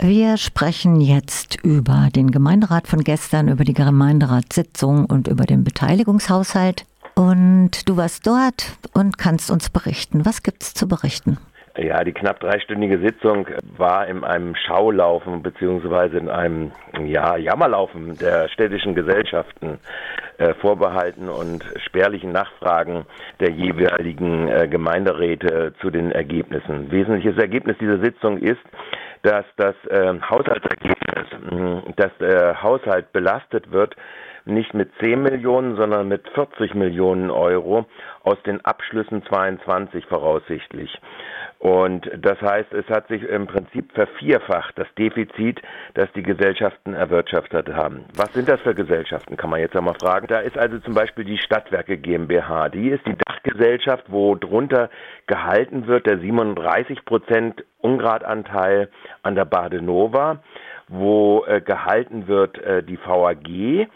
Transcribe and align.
Wir 0.00 0.36
sprechen 0.36 1.00
jetzt 1.00 1.56
über 1.64 2.08
den 2.14 2.30
Gemeinderat 2.30 2.86
von 2.86 3.02
gestern, 3.02 3.48
über 3.48 3.64
die 3.64 3.74
Gemeinderatssitzung 3.74 5.06
und 5.06 5.26
über 5.26 5.44
den 5.44 5.64
Beteiligungshaushalt. 5.64 6.86
Und 7.16 7.88
du 7.88 7.96
warst 7.96 8.24
dort 8.24 8.78
und 8.92 9.18
kannst 9.18 9.50
uns 9.50 9.70
berichten. 9.70 10.24
Was 10.24 10.44
gibt 10.44 10.62
es 10.62 10.72
zu 10.72 10.86
berichten? 10.86 11.36
Ja, 11.78 12.02
die 12.02 12.12
knapp 12.12 12.40
dreistündige 12.40 12.98
Sitzung 12.98 13.46
war 13.76 14.08
in 14.08 14.24
einem 14.24 14.56
Schaulaufen 14.56 15.44
beziehungsweise 15.44 16.18
in 16.18 16.28
einem 16.28 16.72
ja, 17.04 17.36
Jammerlaufen 17.36 18.16
der 18.18 18.48
städtischen 18.48 18.96
Gesellschaften 18.96 19.78
äh, 20.38 20.54
vorbehalten 20.54 21.28
und 21.28 21.64
spärlichen 21.86 22.32
Nachfragen 22.32 23.06
der 23.38 23.50
jeweiligen 23.50 24.48
äh, 24.48 24.66
Gemeinderäte 24.66 25.72
zu 25.80 25.90
den 25.90 26.10
Ergebnissen. 26.10 26.90
Wesentliches 26.90 27.38
Ergebnis 27.38 27.78
dieser 27.78 28.00
Sitzung 28.00 28.38
ist, 28.38 28.58
dass 29.22 29.44
das 29.56 29.76
äh, 29.88 30.14
Haushaltsergebnis, 30.20 31.94
dass 31.94 32.10
der 32.18 32.60
Haushalt 32.60 33.12
belastet 33.12 33.70
wird 33.70 33.94
nicht 34.48 34.74
mit 34.74 34.90
10 35.00 35.22
Millionen, 35.22 35.76
sondern 35.76 36.08
mit 36.08 36.26
40 36.30 36.74
Millionen 36.74 37.30
Euro 37.30 37.86
aus 38.22 38.42
den 38.44 38.64
Abschlüssen 38.64 39.22
22 39.26 40.06
voraussichtlich. 40.06 40.90
Und 41.58 42.08
das 42.16 42.40
heißt, 42.40 42.72
es 42.72 42.86
hat 42.88 43.08
sich 43.08 43.22
im 43.24 43.48
Prinzip 43.48 43.92
vervierfacht, 43.92 44.78
das 44.78 44.86
Defizit, 44.96 45.60
das 45.94 46.08
die 46.12 46.22
Gesellschaften 46.22 46.94
erwirtschaftet 46.94 47.68
haben. 47.74 48.04
Was 48.14 48.32
sind 48.32 48.48
das 48.48 48.60
für 48.60 48.74
Gesellschaften, 48.74 49.36
kann 49.36 49.50
man 49.50 49.60
jetzt 49.60 49.74
einmal 49.74 49.96
fragen. 50.00 50.28
Da 50.28 50.38
ist 50.38 50.56
also 50.56 50.78
zum 50.78 50.94
Beispiel 50.94 51.24
die 51.24 51.38
Stadtwerke 51.38 51.98
GmbH. 51.98 52.68
Die 52.68 52.90
ist 52.90 53.04
die 53.06 53.16
Dachgesellschaft, 53.16 54.04
wo 54.06 54.36
drunter 54.36 54.88
gehalten 55.26 55.88
wird 55.88 56.06
der 56.06 56.18
37 56.18 57.04
Prozent 57.04 57.64
Ungradanteil 57.80 58.88
an 59.22 59.34
der 59.34 59.44
Badenova, 59.44 60.42
wo 60.86 61.44
äh, 61.46 61.60
gehalten 61.60 62.28
wird 62.28 62.58
äh, 62.58 62.84
die 62.84 62.98
VAG 63.04 63.88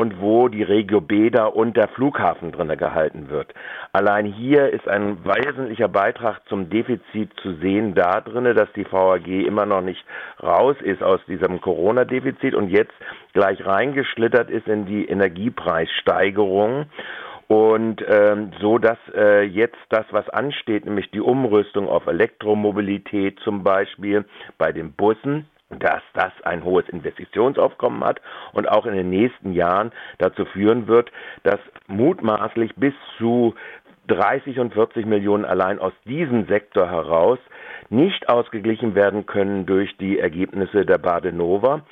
und 0.00 0.20
wo 0.20 0.48
die 0.48 0.62
Regio 0.62 1.00
Beda 1.00 1.46
und 1.46 1.76
der 1.76 1.88
Flughafen 1.88 2.52
drinne 2.52 2.76
gehalten 2.76 3.30
wird. 3.30 3.52
Allein 3.92 4.26
hier 4.26 4.72
ist 4.72 4.86
ein 4.86 5.24
wesentlicher 5.24 5.88
Beitrag 5.88 6.40
zum 6.48 6.70
Defizit 6.70 7.32
zu 7.42 7.54
sehen 7.54 7.96
da 7.96 8.20
drinne, 8.20 8.54
dass 8.54 8.72
die 8.74 8.86
VAG 8.90 9.26
immer 9.26 9.66
noch 9.66 9.80
nicht 9.82 10.04
raus 10.40 10.76
ist 10.82 11.02
aus 11.02 11.20
diesem 11.26 11.60
Corona-Defizit 11.60 12.54
und 12.54 12.68
jetzt 12.68 12.94
gleich 13.32 13.66
reingeschlittert 13.66 14.50
ist 14.50 14.68
in 14.68 14.86
die 14.86 15.08
Energiepreissteigerung 15.08 16.86
und 17.48 18.04
ähm, 18.06 18.52
so 18.60 18.78
dass 18.78 18.98
äh, 19.16 19.42
jetzt 19.42 19.78
das, 19.88 20.06
was 20.12 20.28
ansteht, 20.28 20.84
nämlich 20.84 21.10
die 21.10 21.20
Umrüstung 21.20 21.88
auf 21.88 22.06
Elektromobilität 22.06 23.40
zum 23.40 23.64
Beispiel 23.64 24.26
bei 24.58 24.70
den 24.70 24.92
Bussen, 24.92 25.46
dass 25.70 26.02
das 26.14 26.32
ein 26.44 26.64
hohes 26.64 26.88
Investitionsaufkommen 26.88 28.02
hat 28.02 28.20
und 28.52 28.68
auch 28.68 28.86
in 28.86 28.94
den 28.94 29.10
nächsten 29.10 29.52
Jahren 29.52 29.92
dazu 30.18 30.44
führen 30.46 30.86
wird, 30.86 31.12
dass 31.42 31.60
mutmaßlich 31.86 32.74
bis 32.76 32.94
zu 33.18 33.54
30 34.08 34.58
und 34.58 34.72
40 34.72 35.06
Millionen 35.06 35.44
allein 35.44 35.78
aus 35.78 35.92
diesem 36.06 36.46
Sektor 36.46 36.90
heraus 36.90 37.38
nicht 37.90 38.28
ausgeglichen 38.28 38.94
werden 38.94 39.26
können 39.26 39.66
durch 39.66 39.96
die 39.98 40.18
Ergebnisse 40.18 40.84
der 40.84 40.98
Badenova, 40.98 41.82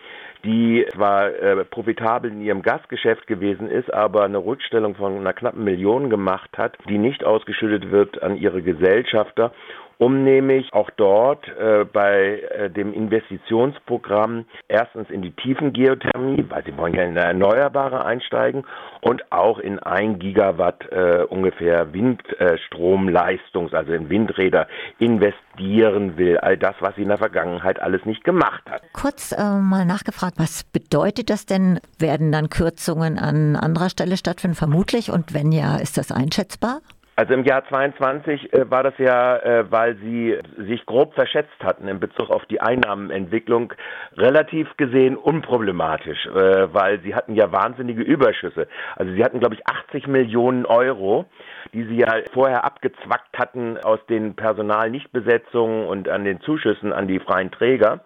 die 0.44 0.86
zwar 0.94 1.28
äh, 1.28 1.64
profitabel 1.64 2.30
in 2.30 2.40
ihrem 2.40 2.62
Gasgeschäft 2.62 3.26
gewesen 3.26 3.68
ist, 3.68 3.92
aber 3.92 4.24
eine 4.24 4.38
Rückstellung 4.38 4.94
von 4.94 5.18
einer 5.18 5.32
knappen 5.32 5.64
Million 5.64 6.10
gemacht 6.10 6.56
hat, 6.56 6.76
die 6.88 6.98
nicht 6.98 7.24
ausgeschüttet 7.24 7.90
wird 7.90 8.22
an 8.22 8.36
ihre 8.36 8.62
Gesellschafter 8.62 9.52
um 9.98 10.24
nämlich 10.24 10.72
auch 10.72 10.90
dort 10.96 11.46
äh, 11.48 11.84
bei 11.84 12.40
äh, 12.40 12.70
dem 12.70 12.92
Investitionsprogramm 12.92 14.44
erstens 14.68 15.08
in 15.10 15.22
die 15.22 15.30
Tiefengeothermie, 15.30 16.44
weil 16.48 16.64
sie 16.64 16.76
wollen 16.76 16.94
ja 16.94 17.02
in 17.04 17.16
Erneuerbare 17.16 18.04
einsteigen 18.04 18.64
und 19.00 19.32
auch 19.32 19.58
in 19.58 19.78
ein 19.78 20.18
Gigawatt 20.18 20.90
äh, 20.90 21.22
ungefähr 21.28 21.92
Windstromleistungs, 21.92 23.72
also 23.72 23.92
in 23.92 24.10
Windräder 24.10 24.66
investieren 24.98 26.16
will. 26.16 26.38
All 26.38 26.58
das, 26.58 26.74
was 26.80 26.94
sie 26.96 27.02
in 27.02 27.08
der 27.08 27.18
Vergangenheit 27.18 27.80
alles 27.80 28.04
nicht 28.04 28.24
gemacht 28.24 28.62
hat. 28.68 28.82
Kurz 28.92 29.32
äh, 29.32 29.42
mal 29.42 29.86
nachgefragt, 29.86 30.34
was 30.38 30.64
bedeutet 30.64 31.30
das 31.30 31.46
denn? 31.46 31.80
Werden 31.98 32.32
dann 32.32 32.50
Kürzungen 32.50 33.18
an 33.18 33.56
anderer 33.56 33.88
Stelle 33.88 34.16
stattfinden? 34.16 34.56
Vermutlich. 34.56 35.10
Und 35.10 35.32
wenn 35.32 35.52
ja, 35.52 35.76
ist 35.76 35.96
das 35.96 36.12
einschätzbar? 36.12 36.80
Also 37.18 37.32
im 37.32 37.44
Jahr 37.44 37.66
22 37.66 38.52
äh, 38.52 38.70
war 38.70 38.82
das 38.82 38.92
ja, 38.98 39.38
äh, 39.38 39.70
weil 39.70 39.96
sie 39.96 40.38
sich 40.58 40.84
grob 40.84 41.14
verschätzt 41.14 41.64
hatten 41.64 41.88
in 41.88 41.98
Bezug 41.98 42.28
auf 42.28 42.44
die 42.44 42.60
Einnahmenentwicklung, 42.60 43.72
relativ 44.18 44.76
gesehen 44.76 45.16
unproblematisch, 45.16 46.26
äh, 46.26 46.74
weil 46.74 47.00
sie 47.00 47.14
hatten 47.14 47.34
ja 47.34 47.50
wahnsinnige 47.50 48.02
Überschüsse. 48.02 48.68
Also 48.96 49.14
sie 49.14 49.24
hatten, 49.24 49.40
glaube 49.40 49.54
ich, 49.54 49.66
80 49.66 50.06
Millionen 50.08 50.66
Euro, 50.66 51.24
die 51.72 51.84
sie 51.84 51.96
ja 51.96 52.16
vorher 52.34 52.64
abgezwackt 52.64 53.38
hatten 53.38 53.78
aus 53.78 54.00
den 54.10 54.36
Personalnichtbesetzungen 54.36 55.86
und 55.86 56.10
an 56.10 56.24
den 56.24 56.42
Zuschüssen 56.42 56.92
an 56.92 57.08
die 57.08 57.18
freien 57.18 57.50
Träger 57.50 58.00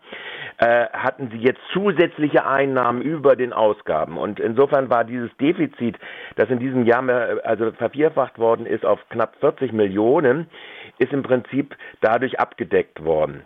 äh, 0.60 0.86
hatten 0.92 1.30
sie 1.30 1.38
jetzt 1.38 1.60
zusätzliche 1.72 2.46
Einnahmen 2.46 3.00
über 3.00 3.34
den 3.34 3.54
Ausgaben. 3.54 4.18
Und 4.18 4.38
insofern 4.38 4.90
war 4.90 5.04
dieses 5.04 5.34
Defizit, 5.38 5.98
das 6.36 6.50
in 6.50 6.58
diesem 6.58 6.84
Jahr 6.84 7.00
mehr, 7.00 7.40
also 7.44 7.72
vervierfacht 7.72 8.38
worden 8.38 8.66
ist 8.66 8.84
auf 8.84 9.00
knapp 9.08 9.36
40 9.40 9.72
Millionen, 9.72 10.50
ist 10.98 11.14
im 11.14 11.22
Prinzip 11.22 11.74
dadurch 12.02 12.38
abgedeckt 12.38 13.02
worden. 13.02 13.44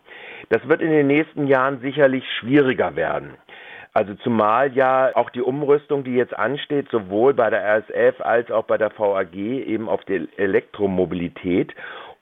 Das 0.48 0.68
wird 0.68 0.82
in 0.82 0.90
den 0.90 1.06
nächsten 1.06 1.46
Jahren 1.46 1.80
sicherlich 1.80 2.24
schwieriger 2.40 2.96
werden. 2.96 3.34
Also 3.92 4.14
zumal 4.14 4.72
ja 4.72 5.14
auch 5.14 5.30
die 5.30 5.40
Umrüstung, 5.40 6.02
die 6.02 6.14
jetzt 6.14 6.36
ansteht, 6.36 6.88
sowohl 6.90 7.32
bei 7.32 7.48
der 7.48 7.62
RSF 7.78 8.20
als 8.22 8.50
auch 8.50 8.64
bei 8.64 8.76
der 8.76 8.90
VAG 8.98 9.36
eben 9.36 9.88
auf 9.88 10.04
die 10.04 10.28
Elektromobilität 10.36 11.72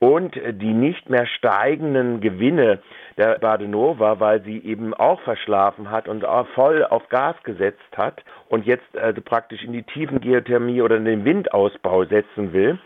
und 0.02 0.34
die 0.34 0.72
nicht 0.72 1.08
mehr 1.10 1.26
steigenden 1.26 2.20
Gewinne 2.20 2.80
der 3.16 3.38
Badenova, 3.38 4.18
weil 4.18 4.42
sie 4.42 4.58
eben 4.58 4.94
auch 4.94 5.20
verschlafen 5.20 5.92
hat 5.92 6.08
und 6.08 6.24
auch 6.24 6.48
voll 6.56 6.84
auf 6.84 7.08
Gas 7.08 7.36
gesetzt 7.44 7.96
hat 7.96 8.24
und 8.48 8.66
jetzt 8.66 8.98
also 8.98 9.20
praktisch 9.20 9.62
in 9.62 9.72
die 9.72 9.84
Tiefengeothermie 9.84 10.82
oder 10.82 10.96
in 10.96 11.04
den 11.04 11.24
Windausbau 11.24 12.04
setzen 12.06 12.52
will. 12.52 12.80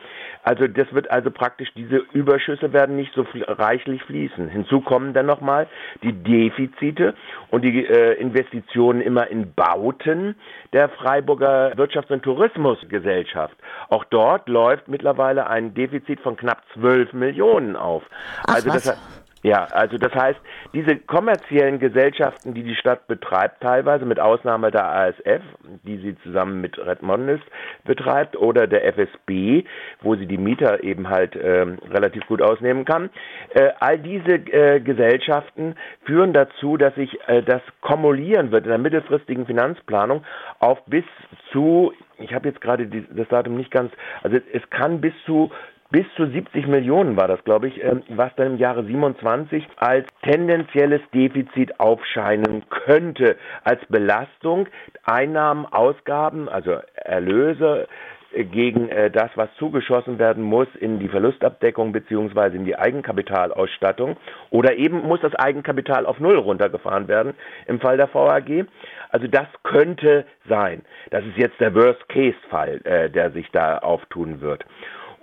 Also 0.46 0.68
das 0.68 0.86
wird 0.92 1.10
also 1.10 1.32
praktisch, 1.32 1.68
diese 1.74 1.96
Überschüsse 2.12 2.72
werden 2.72 2.94
nicht 2.94 3.12
so 3.14 3.26
reichlich 3.48 4.00
fließen. 4.04 4.48
Hinzu 4.48 4.80
kommen 4.80 5.12
dann 5.12 5.26
nochmal 5.26 5.66
die 6.04 6.12
Defizite 6.12 7.14
und 7.50 7.62
die 7.62 7.84
äh, 7.84 8.12
Investitionen 8.12 9.00
immer 9.00 9.26
in 9.26 9.54
Bauten 9.54 10.36
der 10.72 10.88
Freiburger 10.88 11.72
Wirtschafts- 11.72 12.12
und 12.12 12.22
Tourismusgesellschaft. 12.22 13.56
Auch 13.88 14.04
dort 14.04 14.48
läuft 14.48 14.86
mittlerweile 14.86 15.48
ein 15.48 15.74
Defizit 15.74 16.20
von 16.20 16.36
knapp 16.36 16.62
12 16.74 17.12
Millionen 17.12 17.74
auf. 17.74 18.04
Ach, 18.46 18.54
also 18.54 18.70
das, 18.70 19.25
ja, 19.46 19.68
also 19.70 19.96
das 19.96 20.12
heißt, 20.12 20.40
diese 20.74 20.96
kommerziellen 20.96 21.78
Gesellschaften, 21.78 22.52
die 22.52 22.64
die 22.64 22.74
Stadt 22.74 23.06
betreibt, 23.06 23.62
teilweise 23.62 24.04
mit 24.04 24.18
Ausnahme 24.18 24.72
der 24.72 24.84
ASF, 24.84 25.40
die 25.84 25.98
sie 25.98 26.16
zusammen 26.24 26.60
mit 26.60 26.76
Redmondes 26.84 27.38
betreibt, 27.84 28.36
oder 28.36 28.66
der 28.66 28.84
FSB, 28.84 29.62
wo 30.00 30.16
sie 30.16 30.26
die 30.26 30.36
Mieter 30.36 30.82
eben 30.82 31.08
halt 31.08 31.36
äh, 31.36 31.64
relativ 31.92 32.26
gut 32.26 32.42
ausnehmen 32.42 32.84
kann, 32.84 33.08
äh, 33.54 33.70
all 33.78 34.00
diese 34.00 34.32
äh, 34.32 34.80
Gesellschaften 34.80 35.76
führen 36.02 36.32
dazu, 36.32 36.76
dass 36.76 36.96
sich 36.96 37.16
äh, 37.28 37.44
das 37.44 37.62
kumulieren 37.82 38.50
wird 38.50 38.64
in 38.64 38.70
der 38.70 38.78
mittelfristigen 38.78 39.46
Finanzplanung 39.46 40.24
auf 40.58 40.84
bis 40.86 41.04
zu 41.52 41.92
ich 42.18 42.32
habe 42.32 42.48
jetzt 42.48 42.62
gerade 42.62 42.88
das 42.88 43.28
Datum 43.28 43.58
nicht 43.58 43.70
ganz, 43.70 43.92
also 44.22 44.38
es 44.52 44.70
kann 44.70 45.02
bis 45.02 45.12
zu 45.26 45.50
bis 45.90 46.04
zu 46.16 46.26
70 46.26 46.66
Millionen 46.66 47.16
war 47.16 47.28
das, 47.28 47.42
glaube 47.44 47.68
ich, 47.68 47.82
ähm, 47.82 48.02
was 48.08 48.34
dann 48.36 48.48
im 48.54 48.58
Jahre 48.58 48.84
27 48.84 49.66
als 49.76 50.06
tendenzielles 50.22 51.00
Defizit 51.14 51.78
aufscheinen 51.78 52.64
könnte, 52.68 53.36
als 53.64 53.84
Belastung 53.86 54.66
Einnahmen, 55.04 55.66
Ausgaben, 55.66 56.48
also 56.48 56.78
Erlöse 56.94 57.86
äh, 58.32 58.44
gegen 58.44 58.88
äh, 58.88 59.10
das, 59.10 59.30
was 59.36 59.48
zugeschossen 59.58 60.18
werden 60.18 60.42
muss 60.42 60.68
in 60.80 60.98
die 60.98 61.08
Verlustabdeckung 61.08 61.92
beziehungsweise 61.92 62.56
in 62.56 62.64
die 62.64 62.76
Eigenkapitalausstattung 62.76 64.16
oder 64.50 64.74
eben 64.76 65.02
muss 65.02 65.20
das 65.20 65.34
Eigenkapital 65.36 66.04
auf 66.06 66.18
Null 66.18 66.36
runtergefahren 66.38 67.06
werden 67.06 67.34
im 67.66 67.80
Fall 67.80 67.96
der 67.96 68.12
VAG. 68.12 68.66
Also 69.10 69.28
das 69.28 69.46
könnte 69.62 70.24
sein. 70.48 70.82
Das 71.10 71.24
ist 71.24 71.36
jetzt 71.36 71.60
der 71.60 71.74
Worst-Case-Fall, 71.74 72.80
äh, 72.84 73.08
der 73.10 73.30
sich 73.30 73.50
da 73.52 73.78
auftun 73.78 74.40
wird. 74.40 74.64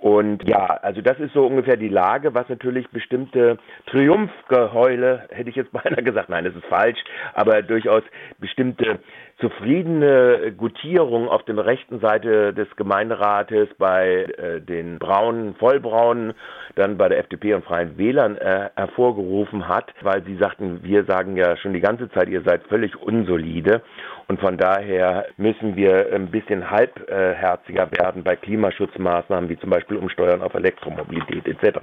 Und 0.04 0.46
ja, 0.46 0.66
also 0.82 1.00
das 1.00 1.18
ist 1.18 1.32
so 1.32 1.46
ungefähr 1.46 1.78
die 1.78 1.88
Lage, 1.88 2.34
was 2.34 2.46
natürlich 2.50 2.86
bestimmte 2.90 3.56
Triumphgeheule, 3.86 5.26
hätte 5.30 5.48
ich 5.48 5.56
jetzt 5.56 5.72
beinahe 5.72 6.02
gesagt, 6.02 6.28
nein, 6.28 6.44
das 6.44 6.54
ist 6.54 6.66
falsch, 6.66 6.98
aber 7.32 7.62
durchaus 7.62 8.02
bestimmte 8.38 8.98
zufriedene 9.38 10.52
Gutierung 10.58 11.28
auf 11.28 11.42
der 11.44 11.64
rechten 11.64 12.00
Seite 12.00 12.52
des 12.52 12.68
Gemeinderates 12.76 13.70
bei 13.78 14.24
äh, 14.24 14.60
den 14.60 14.98
Braunen, 14.98 15.54
Vollbraunen, 15.54 16.34
dann 16.74 16.98
bei 16.98 17.08
der 17.08 17.20
FDP 17.20 17.54
und 17.54 17.64
Freien 17.64 17.96
Wählern 17.96 18.36
äh, 18.36 18.68
hervorgerufen 18.76 19.68
hat, 19.68 19.90
weil 20.02 20.22
sie 20.24 20.36
sagten, 20.36 20.80
wir 20.82 21.04
sagen 21.04 21.36
ja 21.38 21.56
schon 21.56 21.72
die 21.72 21.80
ganze 21.80 22.10
Zeit, 22.10 22.28
ihr 22.28 22.42
seid 22.42 22.62
völlig 22.68 22.94
unsolide 23.00 23.80
und 24.26 24.40
von 24.40 24.56
daher 24.56 25.26
müssen 25.36 25.76
wir 25.76 26.12
ein 26.14 26.28
bisschen 26.30 26.70
halbherziger 26.70 27.90
werden 27.92 28.22
bei 28.22 28.36
Klimaschutzmaßnahmen, 28.36 29.50
wie 29.50 29.58
zum 29.58 29.70
Beispiel 29.70 29.93
Umsteuern 29.96 30.42
auf 30.42 30.54
Elektromobilität 30.54 31.46
etc. 31.46 31.78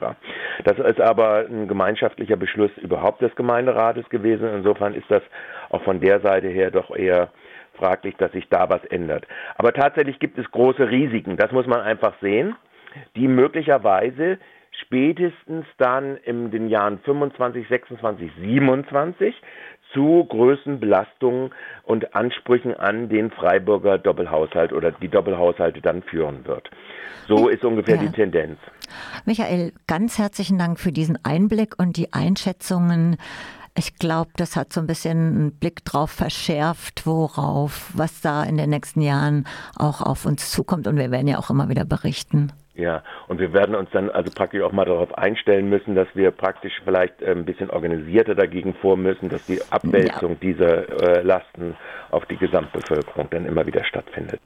Das 0.63 0.77
ist 0.79 1.01
aber 1.01 1.45
ein 1.49 1.67
gemeinschaftlicher 1.67 2.35
Beschluss 2.35 2.71
überhaupt 2.77 3.21
des 3.21 3.35
Gemeinderates 3.35 4.07
gewesen. 4.09 4.47
Insofern 4.53 4.93
ist 4.93 5.09
das 5.09 5.23
auch 5.69 5.83
von 5.83 5.99
der 5.99 6.19
Seite 6.21 6.47
her 6.47 6.71
doch 6.71 6.95
eher 6.95 7.29
fraglich, 7.73 8.15
dass 8.17 8.31
sich 8.31 8.47
da 8.49 8.69
was 8.69 8.83
ändert. 8.85 9.25
Aber 9.55 9.73
tatsächlich 9.73 10.19
gibt 10.19 10.37
es 10.37 10.49
große 10.51 10.89
Risiken, 10.89 11.37
das 11.37 11.51
muss 11.51 11.67
man 11.67 11.81
einfach 11.81 12.13
sehen, 12.21 12.55
die 13.15 13.27
möglicherweise 13.27 14.37
spätestens 14.71 15.65
dann 15.77 16.17
in 16.17 16.51
den 16.51 16.69
Jahren 16.69 16.99
25, 16.99 17.67
26, 17.67 18.31
27 18.39 19.35
zu 19.93 20.25
größten 20.25 20.79
Belastungen 20.79 21.51
und 21.83 22.15
Ansprüchen 22.15 22.73
an 22.75 23.09
den 23.09 23.31
Freiburger 23.31 23.97
Doppelhaushalt 23.97 24.73
oder 24.73 24.91
die 24.91 25.09
Doppelhaushalte 25.09 25.81
dann 25.81 26.01
führen 26.03 26.45
wird. 26.45 26.69
So 27.27 27.49
ist 27.49 27.63
ungefähr 27.63 27.95
ja. 27.95 28.03
die 28.03 28.11
Tendenz. 28.11 28.57
Michael, 29.25 29.73
ganz 29.87 30.17
herzlichen 30.17 30.57
Dank 30.57 30.79
für 30.79 30.91
diesen 30.91 31.17
Einblick 31.23 31.77
und 31.77 31.97
die 31.97 32.13
Einschätzungen. 32.13 33.17
Ich 33.77 33.95
glaube, 33.95 34.31
das 34.35 34.57
hat 34.57 34.73
so 34.73 34.81
ein 34.81 34.87
bisschen 34.87 35.17
einen 35.17 35.59
Blick 35.59 35.85
drauf 35.85 36.11
verschärft, 36.11 37.05
worauf, 37.05 37.91
was 37.95 38.21
da 38.21 38.43
in 38.43 38.57
den 38.57 38.69
nächsten 38.69 39.01
Jahren 39.01 39.45
auch 39.77 40.01
auf 40.01 40.25
uns 40.25 40.51
zukommt. 40.51 40.87
Und 40.87 40.97
wir 40.97 41.11
werden 41.11 41.27
ja 41.27 41.37
auch 41.37 41.49
immer 41.49 41.69
wieder 41.69 41.85
berichten. 41.85 42.51
Ja, 42.73 43.03
und 43.27 43.39
wir 43.39 43.53
werden 43.53 43.75
uns 43.75 43.89
dann 43.91 44.09
also 44.09 44.31
praktisch 44.31 44.61
auch 44.61 44.71
mal 44.71 44.85
darauf 44.85 45.17
einstellen 45.17 45.69
müssen, 45.69 45.93
dass 45.93 46.07
wir 46.13 46.31
praktisch 46.31 46.73
vielleicht 46.85 47.21
äh, 47.21 47.31
ein 47.31 47.45
bisschen 47.45 47.69
organisierter 47.69 48.33
dagegen 48.33 48.73
vor 48.75 48.95
müssen, 48.95 49.27
dass 49.27 49.43
die 49.45 49.61
Abwälzung 49.69 50.31
ja. 50.31 50.37
dieser 50.41 50.89
äh, 50.89 51.21
Lasten 51.21 51.75
auf 52.11 52.25
die 52.27 52.37
Gesamtbevölkerung 52.37 53.29
dann 53.29 53.45
immer 53.45 53.65
wieder 53.67 53.83
stattfindet. 53.83 54.39